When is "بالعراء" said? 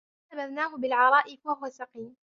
0.77-1.37